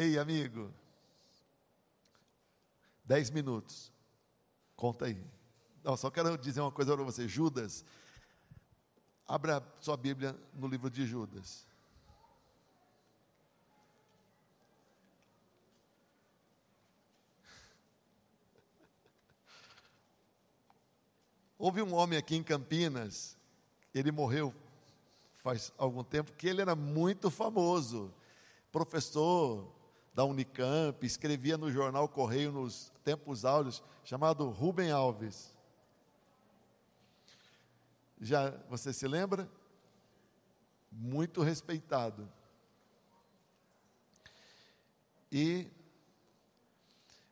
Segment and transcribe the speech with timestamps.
[0.00, 0.72] Ei, amigo.
[3.04, 3.90] Dez minutos.
[4.76, 5.20] Conta aí.
[5.82, 7.26] Não, só quero dizer uma coisa para você.
[7.26, 7.84] Judas,
[9.26, 11.66] abra sua Bíblia no livro de Judas.
[21.58, 23.36] Houve um homem aqui em Campinas,
[23.92, 24.54] ele morreu
[25.38, 28.14] faz algum tempo, que ele era muito famoso,
[28.70, 29.76] professor
[30.18, 35.54] da Unicamp, escrevia no jornal Correio nos tempos áureos, chamado Rubem Alves.
[38.20, 39.48] Já você se lembra?
[40.90, 42.28] Muito respeitado.
[45.30, 45.68] E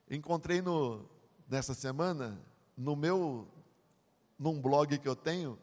[0.08, 1.10] encontrei no,
[1.48, 2.40] nessa semana,
[2.76, 3.48] no meu,
[4.38, 5.58] num blog que eu tenho,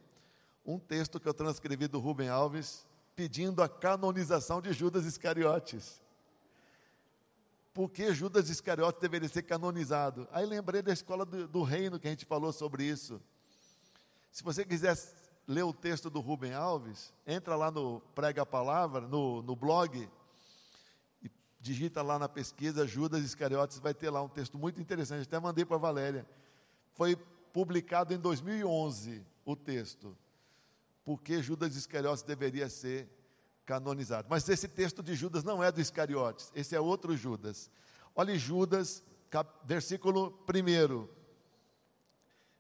[0.66, 2.86] um texto que eu transcrevi do Rubem Alves,
[3.16, 6.03] pedindo a canonização de Judas Iscariotes.
[7.74, 10.28] Por que Judas Iscariotes deveria ser canonizado?
[10.32, 13.20] Aí lembrei da escola do, do reino que a gente falou sobre isso.
[14.32, 14.96] Se você quiser
[15.48, 20.08] ler o texto do Rubem Alves, entra lá no Prega a Palavra, no, no blog,
[21.24, 25.40] e digita lá na pesquisa Judas Iscariotes, vai ter lá um texto muito interessante, até
[25.40, 26.28] mandei para a Valéria.
[26.94, 27.16] Foi
[27.52, 30.16] publicado em 2011 o texto.
[31.04, 33.10] Porque Judas Iscariotes deveria ser
[33.66, 34.28] canonizado.
[34.30, 37.70] Mas esse texto de Judas não é do Iscariotes, esse é outro Judas.
[38.16, 39.04] Olhe Judas,
[39.66, 41.08] versículo 1.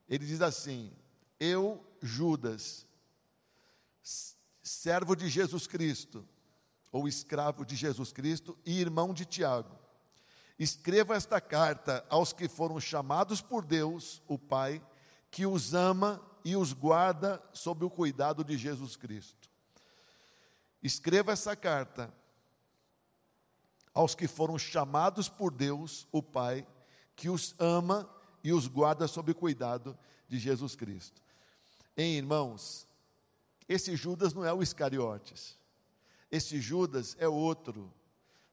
[0.09, 0.91] Ele diz assim:
[1.39, 2.87] eu, Judas,
[4.61, 6.27] servo de Jesus Cristo,
[6.91, 9.77] ou escravo de Jesus Cristo e irmão de Tiago,
[10.57, 14.81] escreva esta carta aos que foram chamados por Deus, o Pai,
[15.29, 19.49] que os ama e os guarda sob o cuidado de Jesus Cristo.
[20.83, 22.13] Escreva essa carta
[23.93, 26.67] aos que foram chamados por Deus, o Pai,
[27.15, 28.09] que os ama
[28.43, 31.21] e os guarda sob cuidado de Jesus Cristo.
[31.95, 32.85] Hein, irmãos,
[33.69, 35.57] esse Judas não é o Iscariotes.
[36.29, 37.93] Esse Judas é outro.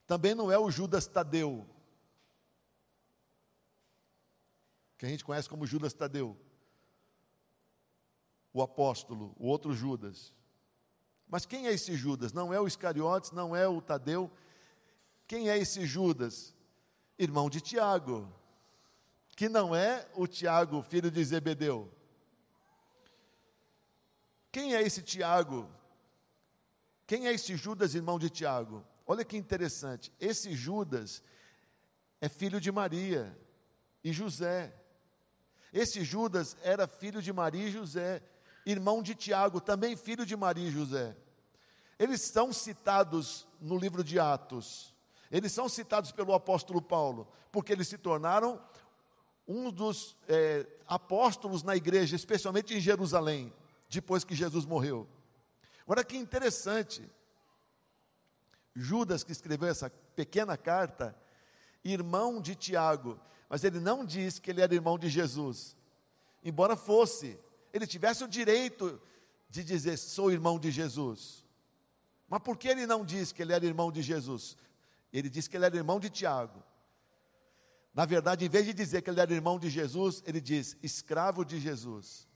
[0.06, 1.66] Também não é o Judas Tadeu.
[4.98, 6.36] Que a gente conhece como Judas Tadeu.
[8.52, 10.32] O apóstolo, o outro Judas.
[11.30, 12.32] Mas quem é esse Judas?
[12.32, 14.30] Não é o Iscariotes, não é o Tadeu.
[15.28, 16.52] Quem é esse Judas?
[17.16, 18.28] Irmão de Tiago.
[19.36, 21.88] Que não é o Tiago, filho de Zebedeu.
[24.50, 25.70] Quem é esse Tiago?
[27.06, 28.84] Quem é esse Judas, irmão de Tiago?
[29.06, 30.12] Olha que interessante.
[30.18, 31.22] Esse Judas
[32.20, 33.36] é filho de Maria
[34.02, 34.74] e José.
[35.72, 38.20] Esse Judas era filho de Maria e José,
[38.64, 41.16] irmão de Tiago, também filho de Maria e José.
[41.98, 44.94] Eles são citados no livro de Atos.
[45.30, 48.60] Eles são citados pelo apóstolo Paulo, porque eles se tornaram
[49.46, 53.52] um dos é, apóstolos na igreja, especialmente em Jerusalém
[53.88, 55.08] depois que Jesus morreu.
[55.82, 57.08] Agora que interessante,
[58.74, 61.16] Judas que escreveu essa pequena carta,
[61.84, 65.76] irmão de Tiago, mas ele não diz que ele era irmão de Jesus.
[66.44, 67.38] Embora fosse,
[67.72, 69.00] ele tivesse o direito
[69.48, 71.44] de dizer sou irmão de Jesus.
[72.28, 74.56] Mas por que ele não diz que ele era irmão de Jesus?
[75.12, 76.62] Ele diz que ele era irmão de Tiago.
[77.92, 81.44] Na verdade, em vez de dizer que ele era irmão de Jesus, ele diz escravo
[81.44, 82.28] de Jesus,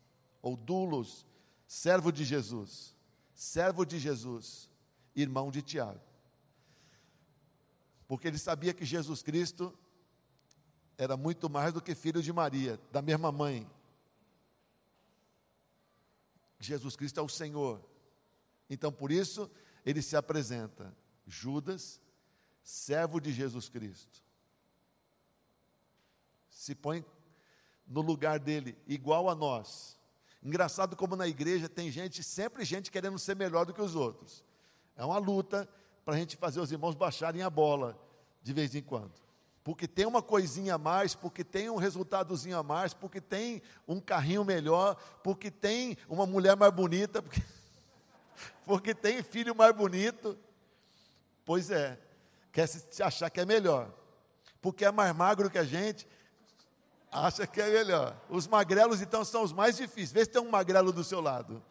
[0.42, 1.24] ou dulos
[1.66, 2.94] servo de Jesus,
[3.34, 4.68] servo de Jesus,
[5.14, 6.00] irmão de Tiago.
[8.06, 9.76] Porque ele sabia que Jesus Cristo
[10.98, 13.68] era muito mais do que filho de Maria, da mesma mãe.
[16.64, 17.80] Jesus Cristo é o Senhor.
[18.68, 19.50] Então, por isso,
[19.84, 20.94] ele se apresenta,
[21.26, 22.00] Judas,
[22.62, 24.22] servo de Jesus Cristo.
[26.48, 27.04] Se põe
[27.86, 29.98] no lugar dele, igual a nós.
[30.42, 34.44] Engraçado como na igreja tem gente, sempre gente querendo ser melhor do que os outros.
[34.96, 35.68] É uma luta
[36.04, 37.98] para a gente fazer os irmãos baixarem a bola
[38.42, 39.23] de vez em quando.
[39.64, 43.98] Porque tem uma coisinha a mais, porque tem um resultadozinho a mais, porque tem um
[43.98, 47.42] carrinho melhor, porque tem uma mulher mais bonita, porque,
[48.64, 50.38] porque tem filho mais bonito.
[51.44, 51.98] Pois é,
[52.52, 53.90] quer se achar que é melhor.
[54.60, 56.06] Porque é mais magro que a gente,
[57.14, 58.16] Acha que é melhor.
[58.28, 60.10] Os magrelos, então, são os mais difíceis.
[60.10, 61.62] Vê se tem um magrelo do seu lado.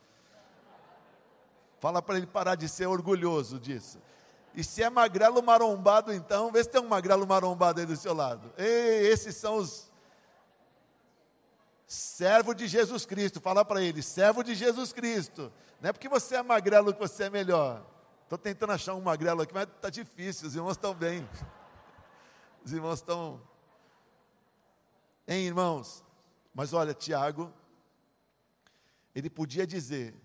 [1.82, 4.00] Fala para ele parar de ser orgulhoso disso.
[4.56, 8.14] E se é magrelo marombado, então, vê se tem um magrelo marombado aí do seu
[8.14, 8.54] lado.
[8.58, 9.92] Ei, esses são os.
[11.88, 13.42] Servo de Jesus Cristo.
[13.42, 15.52] Fala para ele, servo de Jesus Cristo.
[15.82, 17.86] Não é porque você é magrelo que você é melhor.
[18.24, 21.28] Estou tentando achar um magrelo aqui, mas está difícil, os irmãos estão bem.
[22.64, 23.42] Os irmãos estão.
[25.28, 26.04] Hein, irmãos?
[26.54, 27.52] Mas olha, Tiago,
[29.14, 30.16] ele podia dizer,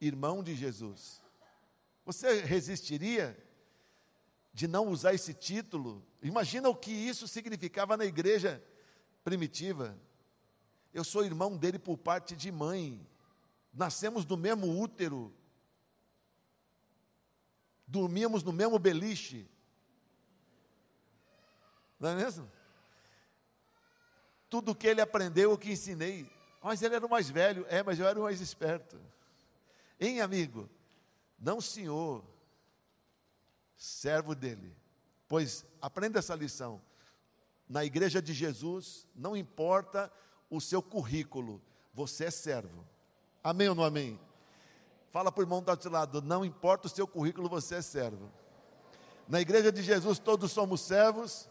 [0.00, 1.22] irmão de Jesus.
[2.04, 3.36] Você resistiria
[4.56, 6.02] de não usar esse título?
[6.22, 8.64] Imagina o que isso significava na igreja
[9.22, 9.94] primitiva.
[10.94, 13.06] Eu sou irmão dele por parte de mãe.
[13.70, 15.30] Nascemos do mesmo útero.
[17.86, 19.46] Dormíamos no mesmo beliche.
[22.00, 22.50] Não é mesmo?
[24.48, 26.26] Tudo que ele aprendeu, o que ensinei.
[26.62, 27.66] Mas ele era o mais velho.
[27.68, 28.98] É, mas eu era o mais esperto.
[30.00, 30.66] Hein, amigo?
[31.38, 32.24] Não, senhor.
[33.76, 34.74] Servo dele.
[35.28, 36.80] Pois aprenda essa lição.
[37.68, 40.10] Na igreja de Jesus, não importa
[40.48, 41.60] o seu currículo,
[41.92, 42.86] você é servo.
[43.42, 44.20] Amém ou não amém?
[45.10, 48.30] Fala para o irmão do outro lado, não importa o seu currículo, você é servo.
[49.26, 51.48] Na igreja de Jesus, todos somos servos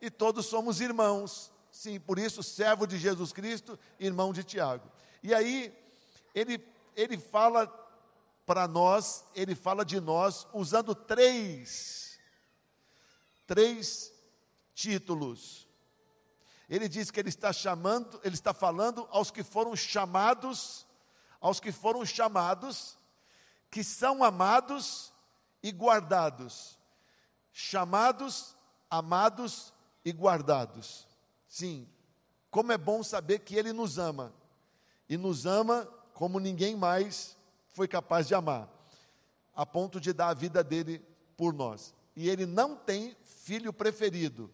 [0.00, 1.50] e todos somos irmãos.
[1.70, 4.90] Sim, por isso, servo de Jesus Cristo, irmão de Tiago.
[5.22, 5.72] E aí,
[6.34, 6.62] ele,
[6.94, 7.66] ele fala
[8.46, 12.16] para nós, ele fala de nós usando três,
[13.44, 14.12] três
[14.72, 15.66] títulos.
[16.70, 20.86] Ele diz que ele está chamando, ele está falando aos que foram chamados,
[21.40, 22.96] aos que foram chamados,
[23.68, 25.12] que são amados
[25.60, 26.78] e guardados.
[27.52, 28.56] Chamados,
[28.88, 29.72] amados
[30.04, 31.06] e guardados.
[31.48, 31.88] Sim,
[32.50, 34.32] como é bom saber que Ele nos ama,
[35.08, 37.35] e nos ama como ninguém mais
[37.76, 38.70] foi capaz de amar,
[39.54, 41.04] a ponto de dar a vida dele
[41.36, 41.94] por nós.
[42.16, 44.50] E Ele não tem filho preferido,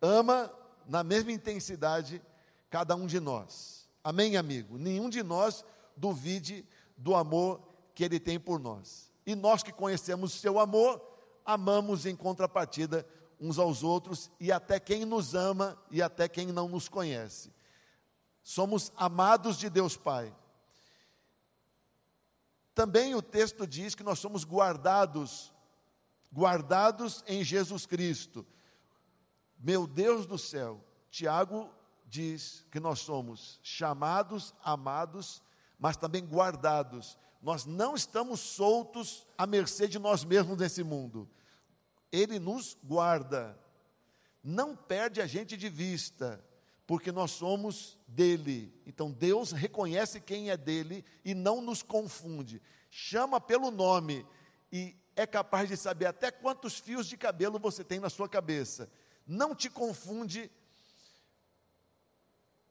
[0.00, 0.48] ama
[0.86, 2.22] na mesma intensidade
[2.70, 3.88] cada um de nós.
[4.04, 4.78] Amém, amigo?
[4.78, 5.64] Nenhum de nós
[5.96, 6.64] duvide
[6.96, 7.60] do amor
[7.96, 9.10] que Ele tem por nós.
[9.26, 11.02] E nós que conhecemos seu amor,
[11.44, 13.04] amamos em contrapartida
[13.40, 17.52] uns aos outros e até quem nos ama e até quem não nos conhece.
[18.40, 20.32] Somos amados de Deus Pai.
[22.74, 25.52] Também o texto diz que nós somos guardados,
[26.32, 28.46] guardados em Jesus Cristo.
[29.58, 31.70] Meu Deus do céu, Tiago
[32.06, 35.42] diz que nós somos chamados, amados,
[35.78, 37.18] mas também guardados.
[37.40, 41.28] Nós não estamos soltos à mercê de nós mesmos nesse mundo.
[42.10, 43.58] Ele nos guarda,
[44.42, 46.42] não perde a gente de vista,
[46.86, 48.72] porque nós somos dele.
[48.86, 52.60] Então Deus reconhece quem é dele e não nos confunde.
[52.90, 54.26] Chama pelo nome
[54.70, 58.90] e é capaz de saber até quantos fios de cabelo você tem na sua cabeça.
[59.26, 60.50] Não te confunde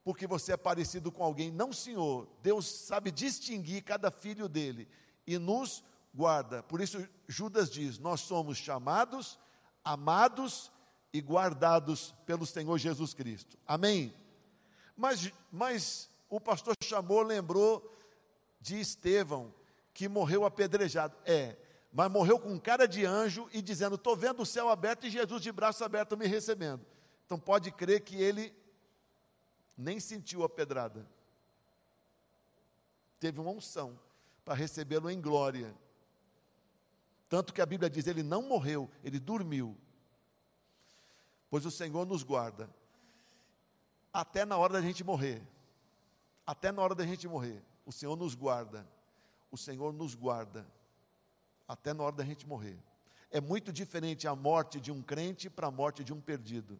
[0.03, 1.51] porque você é parecido com alguém.
[1.51, 2.27] Não, Senhor.
[2.41, 4.87] Deus sabe distinguir cada filho dele
[5.25, 6.63] e nos guarda.
[6.63, 9.39] Por isso, Judas diz: Nós somos chamados,
[9.83, 10.71] amados
[11.13, 13.57] e guardados pelo Senhor Jesus Cristo.
[13.67, 14.13] Amém?
[14.95, 17.91] Mas, mas o pastor chamou, lembrou
[18.59, 19.53] de Estevão,
[19.93, 21.17] que morreu apedrejado.
[21.25, 21.57] É,
[21.91, 25.41] mas morreu com cara de anjo e dizendo: Estou vendo o céu aberto e Jesus
[25.41, 26.85] de braço aberto me recebendo.
[27.25, 28.55] Então pode crer que ele
[29.77, 31.05] nem sentiu a pedrada.
[33.19, 33.99] Teve uma unção
[34.45, 35.75] para recebê-lo em glória.
[37.27, 39.77] Tanto que a Bíblia diz: ele não morreu, ele dormiu.
[41.51, 42.69] Pois o Senhor nos guarda.
[44.13, 45.45] Até na hora da gente morrer.
[46.47, 47.61] Até na hora da gente morrer.
[47.85, 48.87] O Senhor nos guarda.
[49.51, 50.65] O Senhor nos guarda.
[51.67, 52.79] Até na hora da gente morrer.
[53.29, 56.79] É muito diferente a morte de um crente para a morte de um perdido.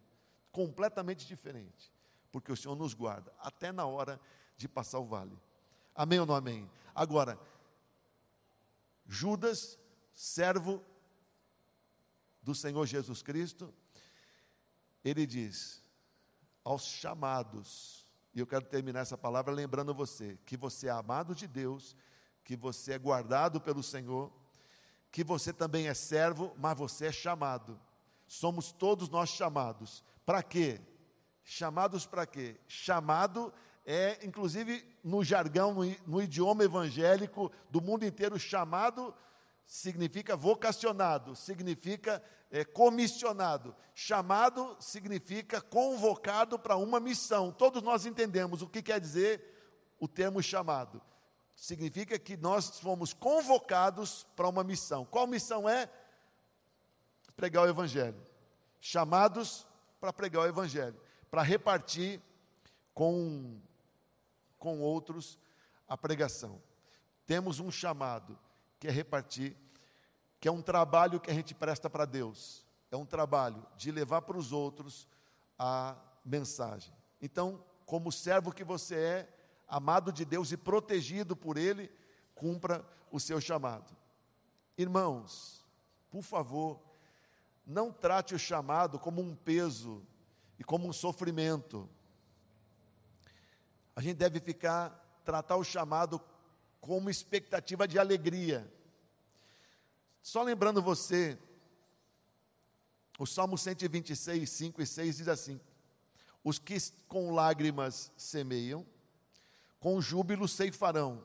[0.50, 1.92] Completamente diferente.
[2.32, 3.30] Porque o Senhor nos guarda.
[3.40, 4.18] Até na hora
[4.56, 5.38] de passar o vale.
[5.94, 6.70] Amém ou não amém?
[6.94, 7.38] Agora,
[9.06, 9.78] Judas
[10.14, 10.82] servo
[12.42, 13.72] do Senhor Jesus Cristo,
[15.04, 15.82] ele diz
[16.64, 21.46] aos chamados, e eu quero terminar essa palavra lembrando você que você é amado de
[21.46, 21.96] Deus,
[22.44, 24.32] que você é guardado pelo Senhor,
[25.10, 27.78] que você também é servo, mas você é chamado.
[28.26, 30.02] Somos todos nós chamados.
[30.24, 30.80] Para quê?
[31.42, 32.58] Chamados para quê?
[32.66, 33.52] Chamado
[33.84, 39.14] é, inclusive no jargão, no, no idioma evangélico do mundo inteiro, chamado
[39.66, 43.74] significa vocacionado, significa é, comissionado.
[43.94, 47.50] Chamado significa convocado para uma missão.
[47.50, 51.00] Todos nós entendemos o que quer dizer o termo chamado.
[51.56, 55.04] Significa que nós fomos convocados para uma missão.
[55.04, 55.90] Qual missão é?
[57.36, 58.22] Pregar o Evangelho.
[58.80, 59.66] Chamados
[60.00, 61.00] para pregar o Evangelho,
[61.30, 62.20] para repartir
[62.92, 63.60] com,
[64.58, 65.38] com outros
[65.88, 66.60] a pregação.
[67.26, 68.38] Temos um chamado
[68.82, 69.56] que é repartir,
[70.40, 72.66] que é um trabalho que a gente presta para Deus.
[72.90, 75.06] é um trabalho de levar para os outros
[75.56, 76.92] a mensagem.
[77.20, 79.34] Então, como servo que você é,
[79.68, 81.88] amado de Deus e protegido por Ele,
[82.34, 83.96] cumpra o seu chamado.
[84.76, 85.64] Irmãos,
[86.10, 86.82] por favor,
[87.64, 90.04] não trate o chamado como um peso
[90.58, 91.88] e como um sofrimento.
[93.94, 96.20] A gente deve ficar, tratar o chamado
[96.82, 98.70] como expectativa de alegria.
[100.20, 101.38] Só lembrando você,
[103.18, 105.60] o Salmo 126, 5 e 6 diz assim:
[106.42, 108.84] Os que com lágrimas semeiam,
[109.78, 111.24] com júbilo ceifarão.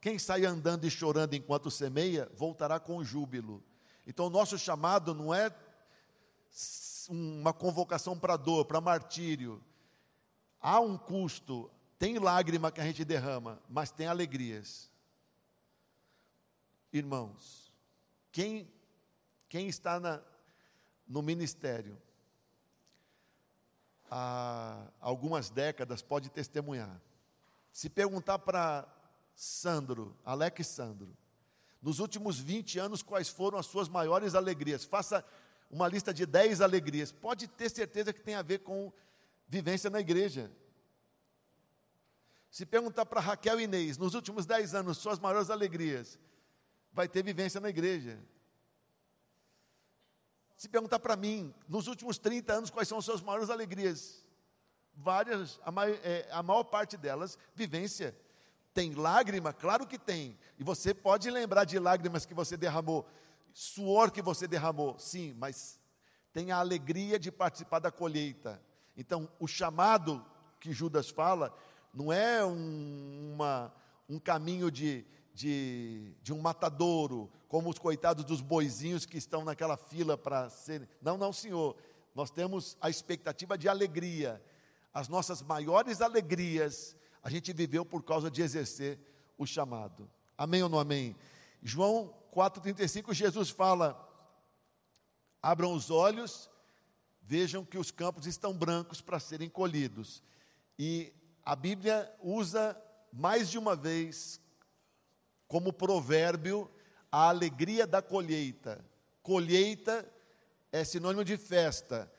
[0.00, 3.62] Quem sai andando e chorando enquanto semeia, voltará com júbilo.
[4.06, 5.54] Então, o nosso chamado não é
[7.10, 9.62] uma convocação para dor, para martírio.
[10.60, 14.93] Há um custo, tem lágrima que a gente derrama, mas tem alegrias.
[16.94, 17.72] Irmãos,
[18.30, 18.72] quem,
[19.48, 20.22] quem está na,
[21.08, 22.00] no ministério
[24.08, 27.02] há algumas décadas pode testemunhar.
[27.72, 28.86] Se perguntar para
[29.34, 31.16] Sandro, Alex Sandro,
[31.82, 34.84] nos últimos 20 anos, quais foram as suas maiores alegrias?
[34.84, 35.24] Faça
[35.68, 37.10] uma lista de 10 alegrias.
[37.10, 38.92] Pode ter certeza que tem a ver com
[39.48, 40.48] vivência na igreja.
[42.52, 46.20] Se perguntar para Raquel Inês, nos últimos 10 anos, suas maiores alegrias,
[46.94, 48.18] vai ter vivência na igreja.
[50.56, 54.24] Se perguntar para mim, nos últimos 30 anos, quais são as suas maiores alegrias?
[54.94, 58.16] Várias, a, maior, é, a maior parte delas, vivência.
[58.72, 59.52] Tem lágrima?
[59.52, 60.38] Claro que tem.
[60.58, 63.06] E você pode lembrar de lágrimas que você derramou,
[63.52, 65.78] suor que você derramou, sim, mas
[66.32, 68.62] tem a alegria de participar da colheita.
[68.96, 70.24] Então, o chamado
[70.60, 71.56] que Judas fala
[71.92, 73.72] não é um, uma,
[74.08, 75.04] um caminho de,
[75.34, 80.88] de, de um matadouro, como os coitados dos boizinhos que estão naquela fila para serem.
[81.02, 81.76] Não, não, senhor.
[82.14, 84.42] Nós temos a expectativa de alegria.
[84.92, 89.00] As nossas maiores alegrias a gente viveu por causa de exercer
[89.38, 90.10] o chamado.
[90.36, 91.16] Amém ou não amém?
[91.62, 93.98] João 4,35, Jesus fala:
[95.42, 96.50] abram os olhos,
[97.22, 100.22] vejam que os campos estão brancos para serem colhidos.
[100.78, 102.78] E a Bíblia usa
[103.10, 104.38] mais de uma vez
[105.54, 106.68] como provérbio
[107.12, 108.84] a alegria da colheita.
[109.22, 110.04] Colheita
[110.72, 112.10] é sinônimo de festa.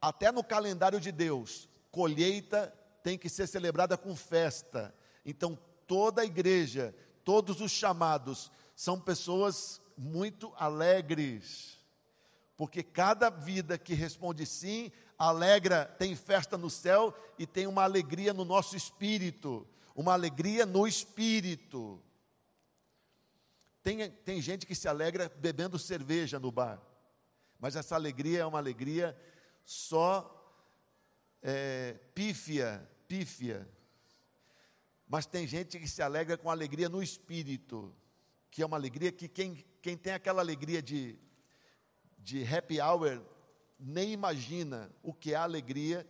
[0.00, 4.92] Até no calendário de Deus, colheita tem que ser celebrada com festa.
[5.24, 5.56] Então,
[5.86, 6.92] toda a igreja,
[7.22, 11.78] todos os chamados, são pessoas muito alegres,
[12.56, 18.34] porque cada vida que responde sim, alegra, tem festa no céu e tem uma alegria
[18.34, 22.02] no nosso espírito, uma alegria no espírito.
[23.82, 26.80] Tem, tem gente que se alegra bebendo cerveja no bar,
[27.58, 29.16] mas essa alegria é uma alegria
[29.64, 30.38] só
[31.42, 33.68] é, pífia, pífia.
[35.08, 37.94] Mas tem gente que se alegra com alegria no espírito,
[38.50, 41.18] que é uma alegria que quem, quem tem aquela alegria de,
[42.18, 43.20] de happy hour
[43.78, 46.06] nem imagina o que é a alegria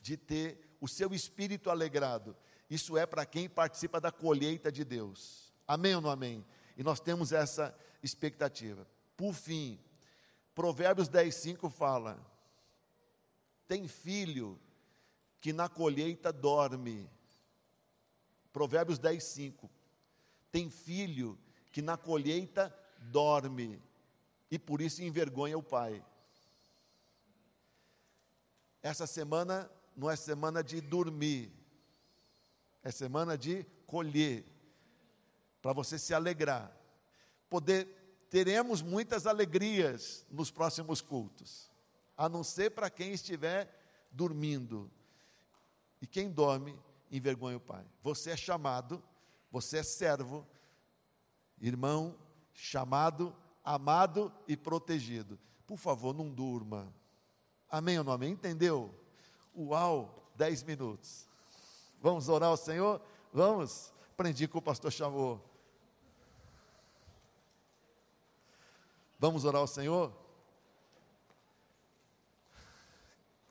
[0.00, 2.36] de ter o seu espírito alegrado.
[2.72, 5.52] Isso é para quem participa da colheita de Deus.
[5.68, 6.42] Amém ou não amém?
[6.74, 8.88] E nós temos essa expectativa.
[9.14, 9.78] Por fim,
[10.54, 12.18] Provérbios 10, 5 fala:
[13.68, 14.58] tem filho
[15.38, 17.10] que na colheita dorme.
[18.54, 19.70] Provérbios 10, 5.
[20.50, 21.38] Tem filho
[21.72, 23.82] que na colheita dorme
[24.50, 26.02] e por isso envergonha o pai.
[28.82, 31.52] Essa semana não é semana de dormir,
[32.82, 34.44] é semana de colher,
[35.60, 36.76] para você se alegrar.
[37.48, 41.70] Poder teremos muitas alegrias nos próximos cultos,
[42.16, 43.70] a não ser para quem estiver
[44.10, 44.90] dormindo.
[46.00, 46.74] E quem dorme
[47.10, 47.84] envergonha o Pai.
[48.02, 49.02] Você é chamado,
[49.50, 50.46] você é servo,
[51.60, 52.18] irmão,
[52.54, 55.38] chamado, amado e protegido.
[55.66, 56.92] Por favor, não durma.
[57.68, 58.32] Amém ou não amém?
[58.32, 58.92] Entendeu?
[59.54, 61.28] Uau, dez minutos.
[62.02, 63.00] Vamos orar ao Senhor?
[63.32, 63.94] Vamos?
[64.12, 65.40] Aprendi que o pastor chamou.
[69.18, 70.12] Vamos orar ao Senhor?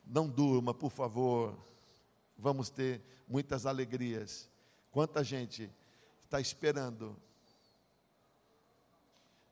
[0.04, 1.58] Não durma, por favor
[2.42, 4.50] vamos ter muitas alegrias.
[4.90, 5.70] Quanta gente
[6.24, 7.16] está esperando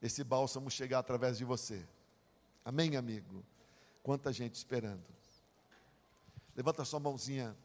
[0.03, 1.87] esse bálsamo chegar através de você.
[2.65, 3.45] Amém, amigo?
[4.03, 5.05] Quanta gente esperando.
[6.57, 7.57] Levanta sua mãozinha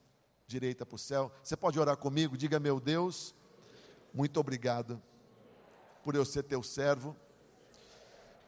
[0.47, 1.31] direita para o céu.
[1.41, 2.37] Você pode orar comigo?
[2.37, 3.33] Diga, meu Deus,
[4.13, 5.01] muito obrigado
[6.03, 7.15] por eu ser teu servo.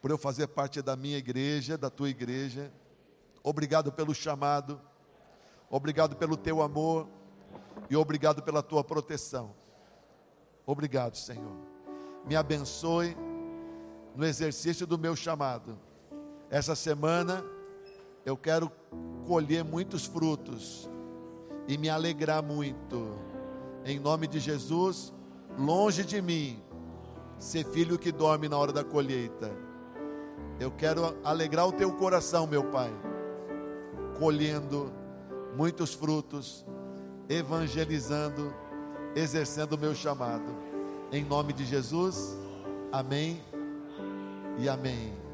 [0.00, 2.72] por eu fazer parte da minha igreja, da tua igreja.
[3.42, 4.80] Obrigado pelo chamado,
[5.68, 7.08] obrigado pelo teu amor
[7.90, 9.54] e obrigado pela tua proteção.
[10.64, 11.56] Obrigado, Senhor.
[12.24, 13.16] Me abençoe
[14.14, 15.76] no exercício do meu chamado.
[16.48, 17.44] Essa semana
[18.24, 18.70] eu quero
[19.26, 20.88] colher muitos frutos
[21.68, 23.14] e me alegrar muito.
[23.84, 25.12] Em nome de Jesus,
[25.56, 26.60] longe de mim
[27.38, 29.52] ser filho que dorme na hora da colheita.
[30.58, 32.90] Eu quero alegrar o teu coração, meu Pai,
[34.18, 34.90] colhendo
[35.56, 36.64] muitos frutos,
[37.28, 38.52] evangelizando,
[39.14, 40.50] exercendo o meu chamado.
[41.12, 42.36] Em nome de Jesus,
[42.90, 43.40] amém
[44.58, 45.27] e amém.